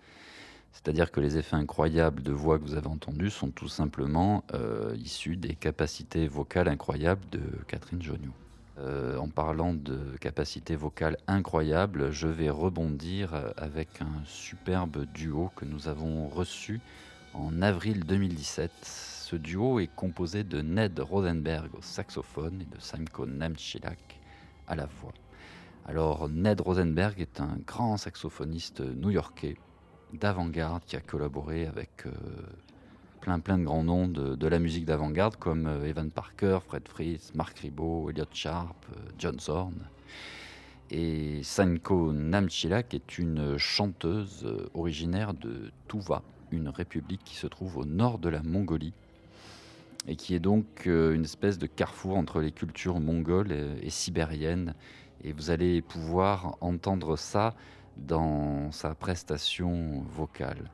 C'est-à-dire 0.72 1.12
que 1.12 1.20
les 1.20 1.36
effets 1.36 1.56
incroyables 1.56 2.22
de 2.22 2.32
voix 2.32 2.58
que 2.58 2.64
vous 2.64 2.74
avez 2.74 2.88
entendus 2.88 3.30
sont 3.30 3.50
tout 3.50 3.68
simplement 3.68 4.42
euh, 4.54 4.96
issus 4.98 5.36
des 5.36 5.54
capacités 5.54 6.26
vocales 6.26 6.68
incroyables 6.68 7.24
de 7.30 7.40
Catherine 7.68 8.02
Joniou. 8.02 8.32
Euh, 8.78 9.18
en 9.18 9.28
parlant 9.28 9.74
de 9.74 9.98
capacités 10.20 10.76
vocales 10.76 11.18
incroyables, 11.26 12.10
je 12.10 12.26
vais 12.26 12.50
rebondir 12.50 13.52
avec 13.56 14.00
un 14.00 14.24
superbe 14.24 15.06
duo 15.12 15.50
que 15.56 15.66
nous 15.66 15.88
avons 15.88 16.26
reçu 16.28 16.80
en 17.34 17.60
avril 17.60 18.04
2017. 18.04 19.11
Ce 19.32 19.38
duo 19.38 19.80
est 19.80 19.86
composé 19.86 20.44
de 20.44 20.60
Ned 20.60 21.00
Rosenberg 21.00 21.74
au 21.74 21.80
saxophone 21.80 22.60
et 22.60 22.66
de 22.66 22.78
Samko 22.78 23.24
Namchilak 23.24 24.20
à 24.68 24.76
la 24.76 24.84
voix. 24.84 25.14
Alors 25.86 26.28
Ned 26.28 26.60
Rosenberg 26.60 27.18
est 27.18 27.40
un 27.40 27.56
grand 27.66 27.96
saxophoniste 27.96 28.80
new-yorkais 28.80 29.56
d'avant-garde 30.12 30.84
qui 30.84 30.96
a 30.96 31.00
collaboré 31.00 31.64
avec 31.66 32.04
euh, 32.04 32.10
plein 33.22 33.40
plein 33.40 33.56
de 33.56 33.64
grands 33.64 33.84
noms 33.84 34.06
de, 34.06 34.46
la 34.46 34.58
musique 34.58 34.84
d'avant-garde 34.84 35.36
comme 35.36 35.66
euh, 35.66 35.88
Evan 35.88 36.10
Parker, 36.10 36.58
Fred 36.66 36.86
Fritz, 36.86 37.32
Mark 37.34 37.58
Ribot, 37.58 38.10
Elliot 38.10 38.26
Sharp, 38.34 38.84
euh, 38.90 39.00
John 39.18 39.40
Zorn. 39.40 39.88
Et 40.90 41.42
Sanko 41.42 42.12
Namchilak 42.12 42.92
est 42.92 43.16
une 43.16 43.56
chanteuse 43.56 44.46
originaire 44.74 45.32
de 45.32 45.72
Tuva, 45.88 46.22
une 46.50 46.68
république 46.68 47.24
qui 47.24 47.36
se 47.36 47.46
trouve 47.46 47.78
au 47.78 47.86
nord 47.86 48.18
de 48.18 48.28
la 48.28 48.42
Mongolie 48.42 48.92
et 50.06 50.16
qui 50.16 50.34
est 50.34 50.40
donc 50.40 50.86
euh, 50.86 51.14
une 51.14 51.24
espèce 51.24 51.58
de 51.58 51.66
carrefour 51.66 52.16
entre 52.16 52.40
les 52.40 52.52
cultures 52.52 53.00
mongoles 53.00 53.52
et, 53.52 53.78
et 53.82 53.90
sibériennes. 53.90 54.74
Et 55.22 55.32
vous 55.32 55.50
allez 55.50 55.82
pouvoir 55.82 56.56
entendre 56.60 57.16
ça 57.16 57.54
dans 57.96 58.72
sa 58.72 58.94
prestation 58.94 60.02
vocale. 60.02 60.70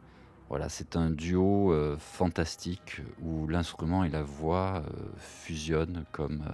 Voilà, 0.48 0.70
c'est 0.70 0.96
un 0.96 1.10
duo 1.10 1.72
euh, 1.72 1.96
fantastique 1.98 3.02
où 3.20 3.46
l'instrument 3.46 4.04
et 4.04 4.08
la 4.08 4.22
voix 4.22 4.82
euh, 4.86 5.08
fusionnent 5.18 6.04
comme 6.10 6.44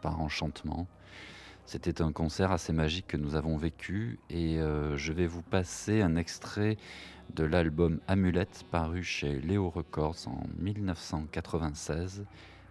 par 0.00 0.20
enchantement. 0.20 0.86
C'était 1.66 2.00
un 2.00 2.12
concert 2.12 2.52
assez 2.52 2.72
magique 2.72 3.06
que 3.06 3.16
nous 3.16 3.36
avons 3.36 3.56
vécu 3.56 4.18
et 4.28 4.58
je 4.58 5.12
vais 5.14 5.26
vous 5.26 5.40
passer 5.40 6.02
un 6.02 6.14
extrait 6.16 6.76
de 7.34 7.44
l'album 7.44 8.00
Amulette 8.08 8.64
paru 8.70 9.02
chez 9.02 9.40
Léo 9.40 9.70
Records 9.70 10.26
en 10.26 10.42
1996. 10.58 12.24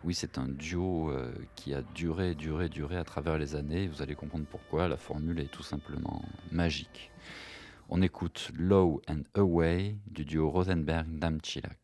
Oui, 0.04 0.14
c'est 0.14 0.38
un 0.38 0.48
duo 0.48 1.12
euh, 1.12 1.32
qui 1.56 1.74
a 1.74 1.82
duré, 1.96 2.36
duré, 2.36 2.70
duré 2.70 2.98
à 2.98 3.04
travers 3.04 3.38
les 3.38 3.56
années. 3.56 3.88
Vous 3.88 4.02
allez 4.02 4.16
comprendre 4.16 4.46
pourquoi. 4.50 4.88
La 4.88 4.98
formule 4.98 5.40
est 5.40 5.52
tout 5.52 5.64
simplement 5.64 6.22
magique. 6.52 7.12
On 7.90 8.02
écoute 8.02 8.52
Low 8.58 9.02
and 9.10 9.24
Away 9.36 9.96
du 10.08 10.26
duo 10.26 10.50
Rosenberg-Namchilak. 10.50 11.83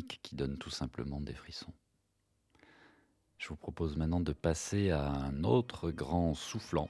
Qui 0.00 0.34
donne 0.34 0.58
tout 0.58 0.70
simplement 0.70 1.20
des 1.20 1.34
frissons. 1.34 1.72
Je 3.38 3.48
vous 3.48 3.56
propose 3.56 3.96
maintenant 3.96 4.20
de 4.20 4.32
passer 4.32 4.90
à 4.90 5.08
un 5.08 5.42
autre 5.44 5.90
grand 5.90 6.34
soufflant, 6.34 6.88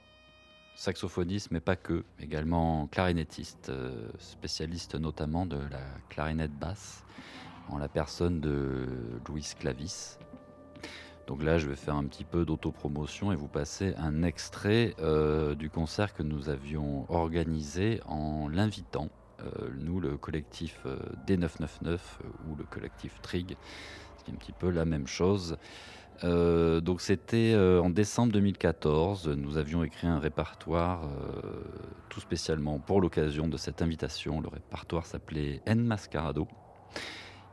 saxophoniste, 0.75 1.51
mais 1.51 1.59
pas 1.59 1.75
que, 1.75 2.03
également 2.19 2.87
clarinettiste, 2.87 3.69
euh, 3.69 4.09
spécialiste 4.19 4.95
notamment 4.95 5.45
de 5.45 5.57
la 5.57 5.83
clarinette 6.09 6.57
basse, 6.57 7.03
en 7.69 7.77
la 7.77 7.87
personne 7.87 8.39
de 8.39 8.87
Louis 9.27 9.47
Clavis. 9.59 10.17
Donc 11.27 11.41
là, 11.41 11.57
je 11.57 11.67
vais 11.67 11.75
faire 11.75 11.95
un 11.95 12.05
petit 12.05 12.25
peu 12.25 12.45
d'autopromotion 12.45 13.31
et 13.31 13.35
vous 13.35 13.47
passer 13.47 13.93
un 13.97 14.23
extrait 14.23 14.93
euh, 14.99 15.55
du 15.55 15.69
concert 15.69 16.13
que 16.13 16.21
nous 16.21 16.49
avions 16.49 17.11
organisé 17.11 18.01
en 18.05 18.49
l'invitant, 18.49 19.09
nous, 19.79 19.99
le 19.99 20.17
collectif 20.17 20.85
D999 21.27 21.99
ou 22.49 22.55
le 22.55 22.63
collectif 22.63 23.21
Trig, 23.21 23.57
c'est 24.17 24.31
un 24.31 24.35
petit 24.35 24.53
peu 24.53 24.69
la 24.69 24.85
même 24.85 25.07
chose. 25.07 25.57
Euh, 26.23 26.79
donc 26.79 27.01
c'était 27.01 27.53
euh, 27.53 27.81
en 27.81 27.89
décembre 27.89 28.31
2014. 28.33 29.29
Nous 29.29 29.57
avions 29.57 29.83
écrit 29.83 30.07
un 30.07 30.19
répertoire 30.19 31.05
euh, 31.05 31.41
tout 32.09 32.19
spécialement 32.19 32.79
pour 32.79 33.01
l'occasion 33.01 33.47
de 33.47 33.57
cette 33.57 33.81
invitation. 33.81 34.39
Le 34.39 34.47
répertoire 34.47 35.05
s'appelait 35.05 35.61
En 35.67 35.75
Mascarado. 35.75 36.47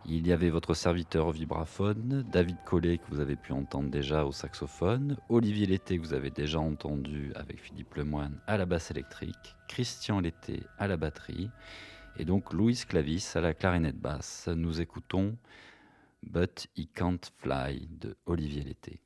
Il 0.06 0.26
y 0.26 0.32
avait 0.32 0.50
votre 0.50 0.74
serviteur 0.74 1.26
au 1.26 1.32
vibraphone, 1.32 2.24
David 2.32 2.56
Collet 2.64 2.98
que 2.98 3.04
vous 3.10 3.20
avez 3.20 3.36
pu 3.36 3.52
entendre 3.52 3.90
déjà 3.90 4.24
au 4.24 4.32
saxophone, 4.32 5.16
Olivier 5.28 5.66
Lété 5.66 5.98
que 5.98 6.02
vous 6.02 6.14
avez 6.14 6.30
déjà 6.30 6.58
entendu 6.58 7.32
avec 7.34 7.60
Philippe 7.60 7.94
Lemoine 7.94 8.40
à 8.46 8.56
la 8.56 8.66
basse 8.66 8.90
électrique, 8.90 9.56
Christian 9.68 10.20
Lété 10.20 10.62
à 10.78 10.88
la 10.88 10.96
batterie 10.96 11.50
et 12.18 12.24
donc 12.24 12.52
Louis 12.52 12.82
Clavis 12.88 13.32
à 13.34 13.40
la 13.40 13.54
clarinette 13.54 14.00
basse. 14.00 14.48
Nous 14.48 14.80
écoutons 14.80 15.36
But 16.22 16.66
He 16.76 16.88
Can't 16.92 17.30
Fly 17.38 17.88
de 17.90 18.16
Olivier 18.26 18.62
Lété. 18.62 19.00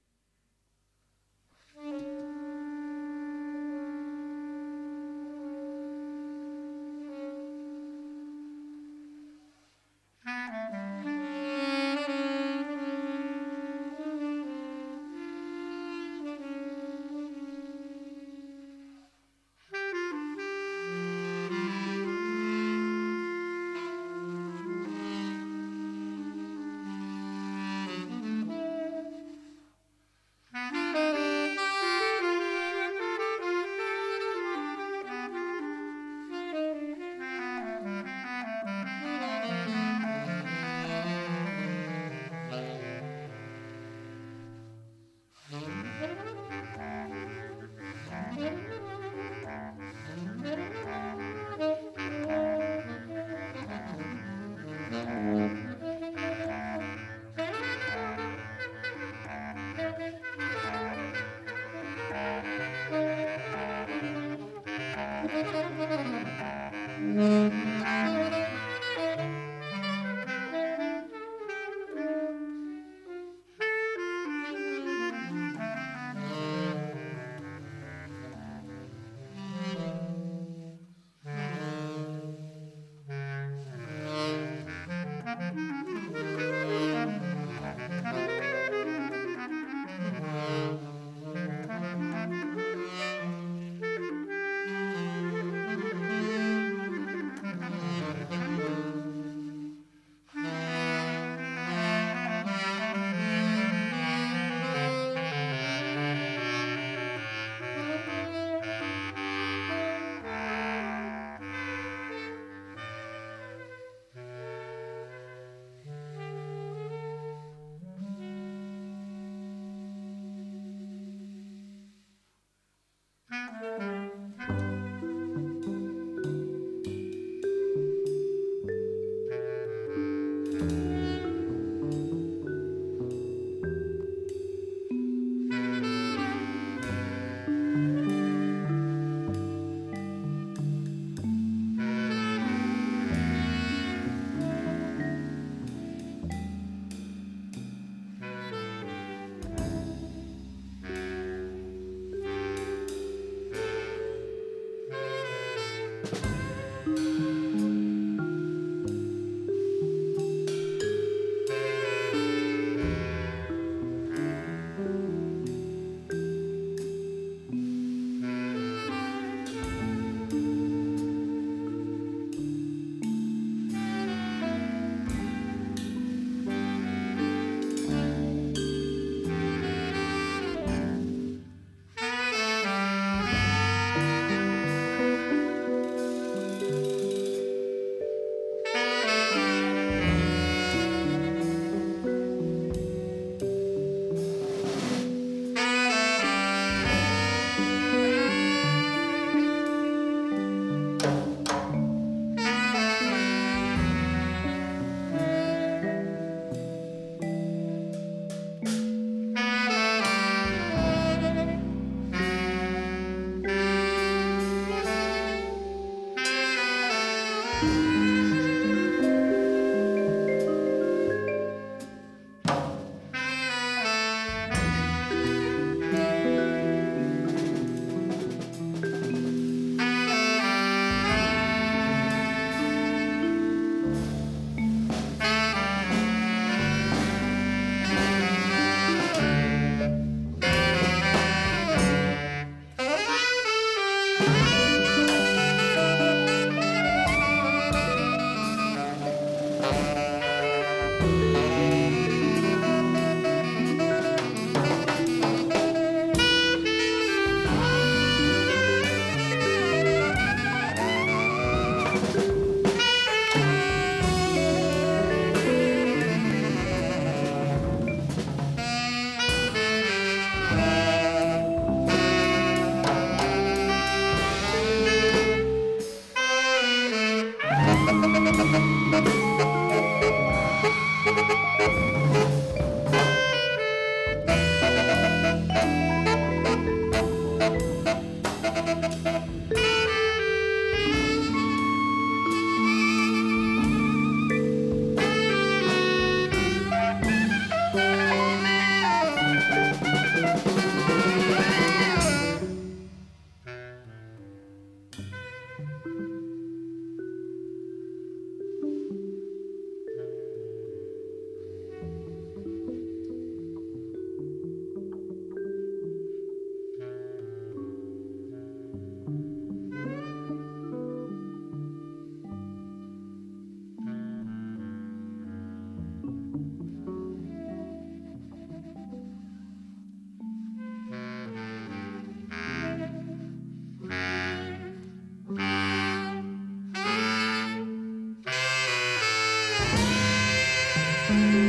Voilà, 341.06 341.43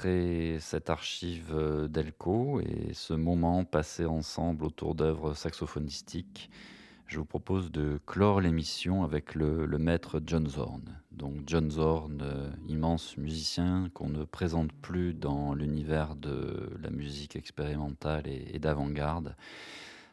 après 0.00 0.56
cette 0.60 0.88
archive 0.88 1.52
euh, 1.52 1.86
d'Elko 1.86 2.62
et 2.62 2.94
ce 2.94 3.12
moment 3.12 3.66
passé 3.66 4.06
ensemble 4.06 4.64
autour 4.64 4.94
d'œuvres 4.94 5.34
saxophonistiques, 5.34 6.48
je 7.06 7.18
vous 7.18 7.26
propose 7.26 7.70
de 7.70 8.00
clore 8.06 8.40
l'émission 8.40 9.04
avec 9.04 9.34
le, 9.34 9.66
maître 9.76 10.18
John 10.26 10.48
Zorn. 10.48 10.80
Donc 11.12 11.34
John 11.46 11.70
Zorn, 11.70 12.22
euh, 12.22 12.48
immense 12.66 13.18
musicien 13.18 13.90
qu'on 13.92 14.08
ne 14.08 14.24
présente 14.24 14.72
plus 14.72 15.12
dans 15.12 15.52
l'univers 15.52 16.16
de 16.16 16.70
la 16.82 16.88
musique 16.88 17.36
expérimentale 17.36 18.26
et, 18.26 18.58
d'avant-garde. 18.58 19.36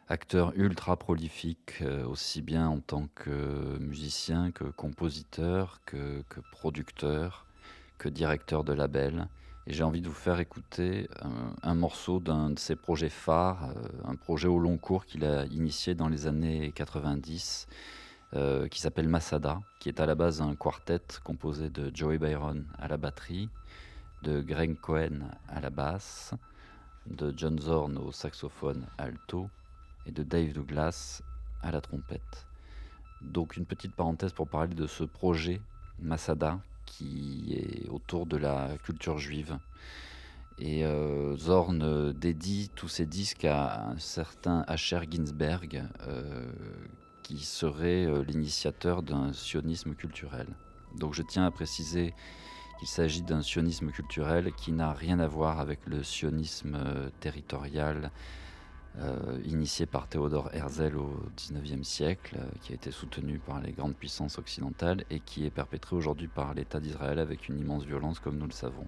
Acteur 0.10 0.52
ultra 0.58 0.98
prolifique, 0.98 1.76
euh, 1.82 2.06
aussi 2.06 2.42
bien 2.42 2.68
en 2.68 2.82
tant 2.82 3.08
que 3.16 3.78
musicien 3.80 4.52
que 4.52 4.66
compositeur, 4.66 5.80
que 5.86 6.26
producteur 6.52 7.46
que 7.98 8.10
directeur 8.10 8.66
de 8.66 8.74
label. 8.74 9.28
J'ai 9.70 9.84
envie 9.84 10.00
de 10.00 10.08
vous 10.08 10.14
faire 10.14 10.40
écouter 10.40 11.10
un, 11.22 11.54
un 11.62 11.76
morceau 11.76 12.22
d'un 12.22 12.52
de 12.52 12.58
ses 12.58 12.78
projets 12.78 13.10
phares, 13.10 13.66
euh, 13.66 13.74
un 14.06 14.16
projet 14.16 14.48
au 14.48 14.60
long 14.60 14.78
cours 14.78 15.06
qu'il 15.06 15.26
a 15.26 15.46
initié 15.48 15.94
dans 15.94 16.08
les 16.08 16.26
années 16.26 16.72
90, 16.74 17.68
euh, 18.34 18.70
qui 18.70 18.80
s'appelle 18.80 19.10
Masada, 19.10 19.60
qui 19.82 19.90
est 19.90 20.00
à 20.00 20.06
la 20.06 20.16
base 20.16 20.42
un 20.42 20.56
quartet 20.56 21.02
composé 21.22 21.70
de 21.70 21.92
Joey 21.94 22.18
Byron 22.18 22.66
à 22.80 22.88
la 22.88 22.96
batterie, 22.96 23.50
de 24.24 24.40
Greg 24.40 24.80
Cohen 24.80 25.20
à 25.50 25.60
la 25.60 25.70
basse, 25.70 26.34
de 27.06 27.34
John 27.36 27.60
Zorn 27.60 27.98
au 27.98 28.14
saxophone 28.14 28.88
alto 28.98 29.50
et 30.06 30.12
de 30.14 30.24
Dave 30.24 30.54
Douglas 30.54 31.22
à 31.62 31.72
la 31.74 31.82
trompette. 31.82 32.48
Donc 33.20 33.58
une 33.58 33.66
petite 33.66 33.94
parenthèse 33.94 34.32
pour 34.32 34.48
parler 34.48 34.76
de 34.76 34.88
ce 34.88 35.04
projet 35.04 35.60
Masada 36.00 36.58
qui 36.88 37.54
est 37.54 37.88
autour 37.90 38.26
de 38.26 38.38
la 38.38 38.72
culture 38.84 39.20
juive. 39.20 39.60
Et 40.58 40.84
euh, 40.84 41.38
Zorn 41.38 42.12
dédie 42.14 42.72
tous 42.74 42.88
ses 42.88 43.06
disques 43.06 43.46
à 43.46 43.90
un 43.90 44.00
certain 44.00 44.64
Asher 44.68 45.02
Ginsberg, 45.08 45.84
euh, 46.08 46.52
qui 47.28 47.40
serait 47.40 48.06
euh, 48.06 48.24
l'initiateur 48.24 49.04
d'un 49.04 49.34
sionisme 49.34 49.96
culturel. 49.96 50.48
Donc 50.96 51.14
je 51.14 51.22
tiens 51.22 51.46
à 51.46 51.52
préciser 51.52 52.14
qu'il 52.80 52.88
s'agit 52.88 53.22
d'un 53.22 53.42
sionisme 53.42 53.92
culturel 53.92 54.54
qui 54.54 54.72
n'a 54.72 54.94
rien 54.94 55.20
à 55.20 55.28
voir 55.28 55.60
avec 55.60 55.80
le 55.88 56.04
sionisme 56.04 56.76
euh, 56.76 57.10
territorial 57.20 58.12
euh, 59.00 59.40
initié 59.46 59.86
par 59.86 60.08
Théodore 60.08 60.50
Herzl 60.54 60.98
au 60.98 61.20
XIXe 61.36 61.88
siècle, 61.88 62.36
euh, 62.40 62.46
qui 62.62 62.72
a 62.72 62.76
été 62.76 62.90
soutenu 62.90 63.38
par 63.38 63.62
les 63.62 63.72
grandes 63.72 63.96
puissances 63.96 64.40
occidentales 64.40 65.04
et 65.12 65.20
qui 65.20 65.46
est 65.46 65.52
perpétré 65.52 65.96
aujourd'hui 65.96 66.28
par 66.28 66.56
l'État 66.56 66.80
d'Israël 66.80 67.20
avec 67.20 67.48
une 67.48 67.60
immense 67.60 67.86
violence, 67.86 68.20
comme 68.20 68.38
nous 68.38 68.48
le 68.48 68.54
savons. 68.54 68.88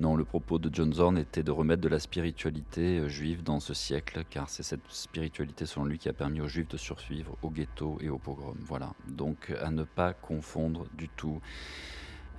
Non, 0.00 0.16
le 0.16 0.24
propos 0.24 0.58
de 0.58 0.74
John 0.74 0.92
Zorn 0.92 1.18
était 1.18 1.42
de 1.42 1.50
remettre 1.50 1.82
de 1.82 1.88
la 1.88 2.00
spiritualité 2.00 2.98
euh, 2.98 3.08
juive 3.08 3.44
dans 3.44 3.60
ce 3.60 3.74
siècle, 3.74 4.24
car 4.28 4.48
c'est 4.48 4.64
cette 4.64 4.80
spiritualité, 4.88 5.66
selon 5.66 5.84
lui, 5.84 5.98
qui 5.98 6.08
a 6.08 6.12
permis 6.12 6.40
aux 6.40 6.48
juifs 6.48 6.68
de 6.68 6.76
survivre 6.76 7.36
au 7.42 7.50
ghetto 7.50 7.98
et 8.00 8.08
au 8.08 8.18
pogrom. 8.18 8.56
Voilà. 8.60 8.94
Donc, 9.06 9.54
à 9.62 9.70
ne 9.70 9.84
pas 9.84 10.14
confondre 10.14 10.86
du 10.96 11.08
tout 11.10 11.40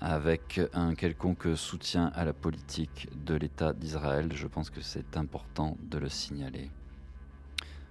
avec 0.01 0.59
un 0.73 0.95
quelconque 0.95 1.55
soutien 1.55 2.11
à 2.15 2.25
la 2.25 2.33
politique 2.33 3.07
de 3.23 3.35
l'État 3.35 3.71
d'Israël. 3.71 4.29
Je 4.33 4.47
pense 4.47 4.71
que 4.71 4.81
c'est 4.81 5.15
important 5.15 5.77
de 5.79 5.99
le 5.99 6.09
signaler. 6.09 6.71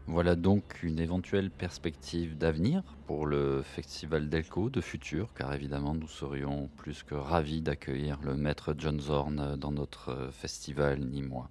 Voilà 0.06 0.34
donc 0.34 0.82
une 0.82 0.98
éventuelle 0.98 1.52
perspective 1.52 2.36
d'avenir 2.36 2.82
pour 3.06 3.26
le 3.26 3.62
Festival 3.62 4.28
d'Elko 4.28 4.68
de 4.68 4.80
futur, 4.80 5.32
car 5.34 5.54
évidemment 5.54 5.94
nous 5.94 6.08
serions 6.08 6.68
plus 6.78 7.04
que 7.04 7.14
ravis 7.14 7.62
d'accueillir 7.62 8.18
le 8.22 8.34
maître 8.34 8.74
John 8.76 9.00
Zorn 9.00 9.54
dans 9.56 9.70
notre 9.70 10.30
festival 10.32 10.98
nîmois. 10.98 11.48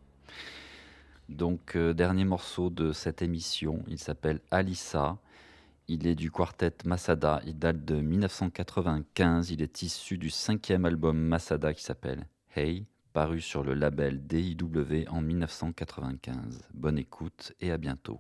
Donc 1.30 1.78
euh, 1.78 1.94
dernier 1.94 2.26
morceau 2.26 2.70
de 2.70 2.92
cette 2.92 3.22
émission, 3.22 3.82
il 3.88 4.00
s'appelle 4.00 4.42
Alissa. 4.52 5.18
Il 5.92 6.06
est 6.06 6.14
du 6.14 6.30
quartet 6.30 6.72
Masada, 6.86 7.42
il 7.48 7.58
date 7.58 7.84
de 7.84 7.96
1995, 7.96 9.50
il 9.50 9.64
est 9.64 9.82
issu 9.82 10.20
du 10.20 10.30
cinquième 10.30 10.86
album 10.86 11.18
Masada 11.18 11.74
qui 11.74 11.82
s'appelle 11.82 12.28
Hey, 12.56 12.86
paru 13.12 13.42
sur 13.42 13.64
le 13.64 13.74
label 13.74 14.22
DIW 14.28 15.08
en 15.10 15.22
1995. 15.22 16.62
Bonne 16.76 17.00
écoute 17.00 17.54
et 17.60 17.72
à 17.72 17.80
bientôt. 17.80 18.20